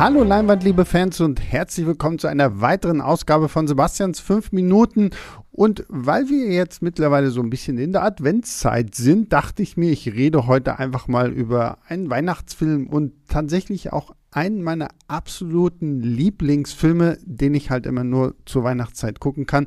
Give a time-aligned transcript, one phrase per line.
[0.00, 5.10] Hallo Leinwand, liebe Fans und herzlich willkommen zu einer weiteren Ausgabe von Sebastians 5 Minuten.
[5.50, 9.90] Und weil wir jetzt mittlerweile so ein bisschen in der Adventszeit sind, dachte ich mir,
[9.90, 17.18] ich rede heute einfach mal über einen Weihnachtsfilm und tatsächlich auch einen meiner absoluten Lieblingsfilme,
[17.22, 19.66] den ich halt immer nur zur Weihnachtszeit gucken kann.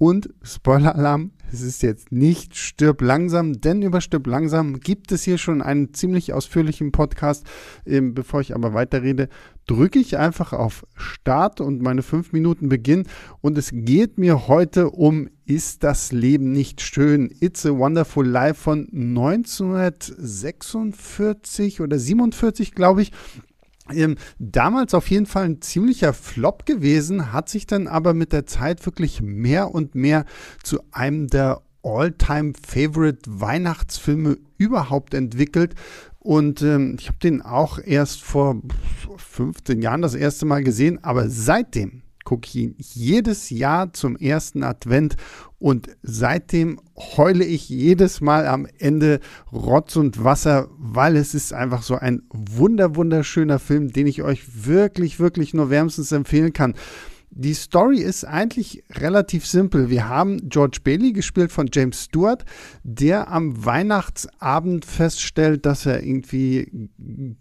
[0.00, 5.36] Und Spoiler-Alarm, es ist jetzt nicht Stirb langsam, denn über Stirb langsam gibt es hier
[5.36, 7.44] schon einen ziemlich ausführlichen Podcast.
[7.84, 9.28] Ähm, bevor ich aber weiterrede,
[9.70, 13.06] drücke ich einfach auf Start und meine fünf Minuten beginnen.
[13.40, 17.32] Und es geht mir heute um Ist das Leben nicht schön?
[17.40, 23.12] It's a Wonderful Life von 1946 oder 47, glaube ich.
[23.92, 28.46] Ähm, damals auf jeden Fall ein ziemlicher Flop gewesen, hat sich dann aber mit der
[28.46, 30.24] Zeit wirklich mehr und mehr
[30.64, 35.74] zu einem der All-Time-Favorite Weihnachtsfilme überhaupt entwickelt.
[36.20, 38.60] Und ähm, ich habe den auch erst vor
[39.16, 44.62] 15 Jahren das erste Mal gesehen, aber seitdem gucke ich ihn jedes Jahr zum ersten
[44.62, 45.16] Advent
[45.58, 46.78] und seitdem
[47.16, 52.22] heule ich jedes Mal am Ende Rotz und Wasser, weil es ist einfach so ein
[52.30, 56.74] wunder wunderschöner Film, den ich euch wirklich, wirklich nur wärmstens empfehlen kann.
[57.32, 59.88] Die Story ist eigentlich relativ simpel.
[59.88, 62.44] Wir haben George Bailey gespielt von James Stewart,
[62.82, 66.90] der am Weihnachtsabend feststellt, dass er irgendwie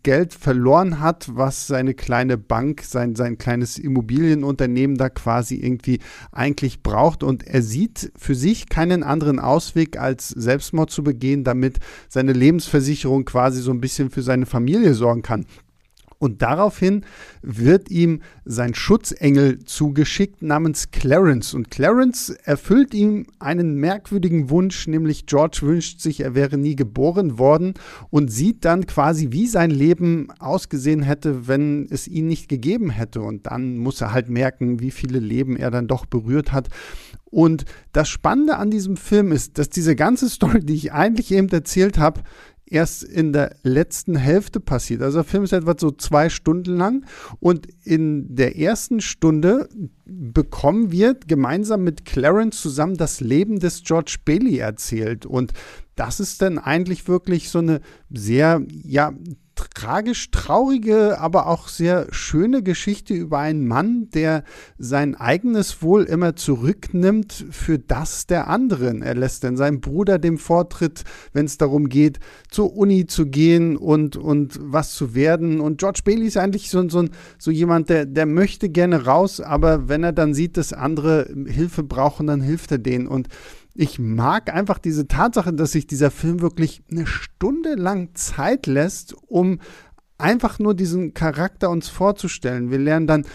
[0.04, 6.00] Geld verloren hat, was seine kleine Bank, sein, sein kleines Immobilienunternehmen da quasi irgendwie
[6.32, 7.24] eigentlich braucht.
[7.24, 13.26] Und er sieht für sich keinen anderen Ausweg, als Selbstmord zu begehen, damit seine Lebensversicherung
[13.26, 15.48] quasi so ein bisschen für seine Familie sorgen kann.
[16.20, 17.06] Und daraufhin
[17.42, 21.54] wird ihm sein Schutzengel zugeschickt namens Clarence.
[21.54, 27.40] Und Clarence erfüllt ihm einen merkwürdigen Wunsch, nämlich George wünscht sich, er wäre nie geboren
[27.40, 27.76] worden
[28.10, 33.22] und sieht dann quasi, wie sein Leben ausgesehen hätte, wenn es ihn nicht gegeben hätte.
[33.22, 36.68] Und dann muss er halt merken, wie viele Leben er dann doch berührt hat.
[37.32, 37.64] Und
[37.94, 41.98] das Spannende an diesem Film ist, dass diese ganze Story, die ich eigentlich eben erzählt
[41.98, 42.22] habe,
[42.70, 45.02] erst in der letzten Hälfte passiert.
[45.02, 47.06] Also der Film ist etwa so zwei Stunden lang
[47.40, 49.70] und in der ersten Stunde
[50.06, 55.54] bekommen wir gemeinsam mit Clarence zusammen das Leben des George Bailey erzählt und
[56.00, 59.12] das ist dann eigentlich wirklich so eine sehr, ja,
[59.74, 64.46] tragisch traurige, aber auch sehr schöne Geschichte über einen Mann, der
[64.78, 69.02] sein eigenes Wohl immer zurücknimmt für das der anderen.
[69.02, 73.76] Er lässt dann seinem Bruder den Vortritt, wenn es darum geht, zur Uni zu gehen
[73.76, 75.60] und, und was zu werden.
[75.60, 77.04] Und George Bailey ist eigentlich so, so,
[77.38, 81.84] so jemand, der, der möchte gerne raus, aber wenn er dann sieht, dass andere Hilfe
[81.84, 83.08] brauchen, dann hilft er denen.
[83.08, 83.28] Und
[83.80, 89.16] ich mag einfach diese Tatsache, dass sich dieser Film wirklich eine Stunde lang Zeit lässt,
[89.28, 89.60] um
[90.18, 92.72] einfach nur diesen Charakter uns vorzustellen.
[92.72, 93.26] Wir lernen dann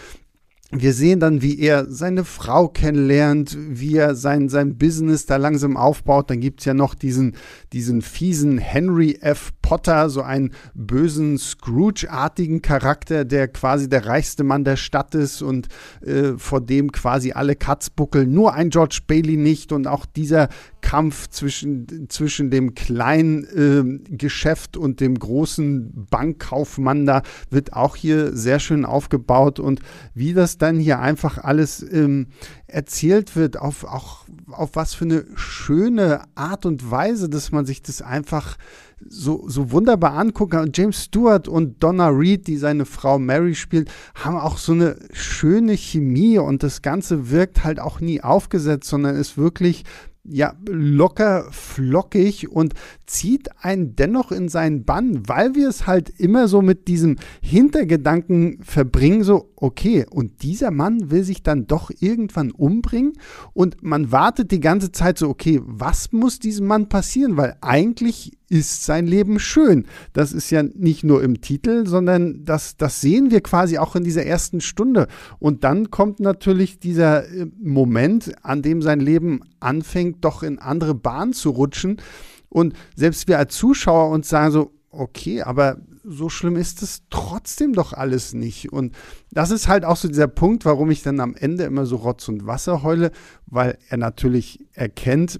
[0.71, 5.77] wir sehen dann, wie er seine Frau kennenlernt, wie er sein, sein Business da langsam
[5.77, 6.29] aufbaut.
[6.29, 7.35] Dann gibt es ja noch diesen,
[7.71, 9.51] diesen fiesen Henry F.
[9.65, 15.69] Potter, so einen bösen Scrooge-artigen Charakter, der quasi der reichste Mann der Stadt ist und
[16.05, 18.31] äh, vor dem quasi alle Katz buckeln.
[18.31, 19.71] Nur ein George Bailey nicht.
[19.71, 20.49] Und auch dieser
[20.81, 28.37] Kampf zwischen, zwischen dem kleinen äh, Geschäft und dem großen Bankkaufmann da wird auch hier
[28.37, 29.59] sehr schön aufgebaut.
[29.59, 29.79] Und
[30.13, 32.27] wie das dann hier einfach alles ähm,
[32.67, 37.81] erzählt wird, auf, auch auf was für eine schöne Art und Weise, dass man sich
[37.81, 38.57] das einfach
[39.07, 40.65] so, so wunderbar angucken kann.
[40.65, 44.97] Und James Stewart und Donna Reed, die seine Frau Mary spielt, haben auch so eine
[45.11, 49.83] schöne Chemie und das Ganze wirkt halt auch nie aufgesetzt, sondern ist wirklich
[50.27, 52.73] ja, locker flockig und
[53.05, 58.59] zieht einen dennoch in seinen Bann, weil wir es halt immer so mit diesem Hintergedanken
[58.63, 63.13] verbringen, so, okay, und dieser Mann will sich dann doch irgendwann umbringen
[63.53, 67.37] und man wartet die ganze Zeit so, okay, was muss diesem Mann passieren?
[67.37, 69.85] Weil eigentlich ist sein Leben schön.
[70.13, 74.03] Das ist ja nicht nur im Titel, sondern das, das sehen wir quasi auch in
[74.03, 75.07] dieser ersten Stunde.
[75.39, 80.95] Und dann kommt natürlich dieser äh, Moment, an dem sein Leben anfängt, doch in andere
[80.95, 82.01] Bahnen zu rutschen.
[82.49, 87.73] Und selbst wir als Zuschauer uns sagen so, okay, aber so schlimm ist es trotzdem
[87.73, 88.71] doch alles nicht.
[88.71, 88.95] Und
[89.31, 92.27] das ist halt auch so dieser Punkt, warum ich dann am Ende immer so Rotz
[92.27, 93.11] und Wasser heule,
[93.47, 95.39] weil er natürlich erkennt,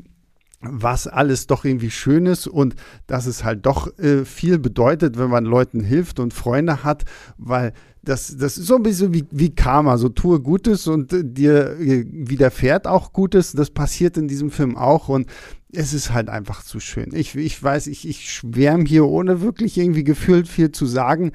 [0.72, 2.76] was alles doch irgendwie schön ist und
[3.08, 7.06] dass es halt doch äh, viel bedeutet, wenn man Leuten hilft und Freunde hat,
[7.38, 7.74] weil
[8.04, 11.80] das, das ist so ein bisschen wie, wie Karma, so tue Gutes und äh, dir
[11.80, 13.54] äh, widerfährt auch Gutes.
[13.54, 15.28] Das passiert in diesem Film auch und
[15.72, 17.10] es ist halt einfach zu schön.
[17.14, 21.32] Ich, ich weiß, ich, ich schwärme hier ohne wirklich irgendwie gefühlt viel zu sagen,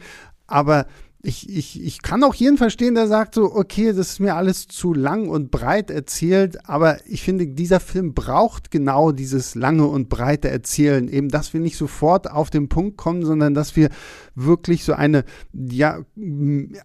[0.47, 0.87] aber
[1.23, 4.69] ich, ich, ich kann auch jeden verstehen, der sagt so, okay, das ist mir alles
[4.69, 10.09] zu lang und breit erzählt, aber ich finde, dieser Film braucht genau dieses lange und
[10.09, 13.91] breite Erzählen, eben, dass wir nicht sofort auf den Punkt kommen, sondern dass wir
[14.35, 15.99] wirklich so eine ja,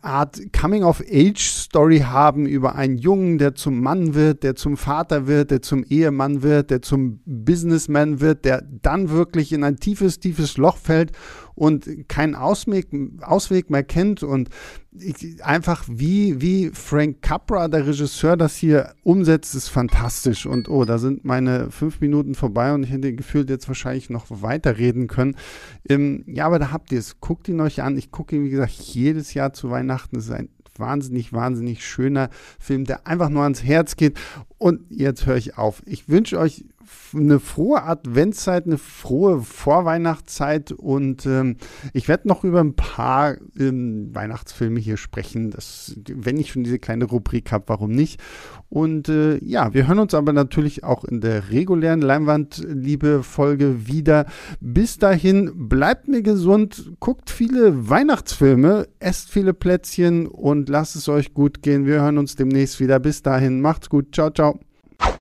[0.01, 5.61] Art Coming-of-Age-Story haben über einen Jungen, der zum Mann wird, der zum Vater wird, der
[5.61, 10.77] zum Ehemann wird, der zum Businessman wird, der dann wirklich in ein tiefes, tiefes Loch
[10.77, 11.13] fällt
[11.55, 12.87] und keinen Ausweg,
[13.21, 14.49] Ausweg mehr kennt und
[14.97, 20.45] ich, einfach wie, wie Frank Capra, der Regisseur, das hier umsetzt, ist fantastisch.
[20.45, 24.25] Und oh, da sind meine fünf Minuten vorbei und ich hätte gefühlt jetzt wahrscheinlich noch
[24.29, 25.35] weiterreden können.
[25.89, 27.19] Ähm, ja, aber da habt ihr es.
[27.19, 27.97] Guckt ihn euch an.
[27.97, 30.17] Ich gucke ihn, wie gesagt, jedes Jahr zu Weihnachten.
[30.17, 32.29] Es ist ein wahnsinnig, wahnsinnig schöner
[32.59, 34.17] Film, der einfach nur ans Herz geht.
[34.57, 35.81] Und jetzt höre ich auf.
[35.85, 36.65] Ich wünsche euch
[37.13, 41.57] eine frohe Adventszeit, eine frohe Vorweihnachtszeit und ähm,
[41.93, 45.51] ich werde noch über ein paar ähm, Weihnachtsfilme hier sprechen.
[45.51, 48.19] Das, wenn ich schon diese kleine Rubrik habe, warum nicht?
[48.69, 54.25] Und äh, ja, wir hören uns aber natürlich auch in der regulären Leinwandliebe-Folge wieder.
[54.59, 61.33] Bis dahin, bleibt mir gesund, guckt viele Weihnachtsfilme, esst viele Plätzchen und lasst es euch
[61.33, 61.85] gut gehen.
[61.85, 62.99] Wir hören uns demnächst wieder.
[62.99, 64.13] Bis dahin, macht's gut.
[64.13, 64.59] Ciao, ciao.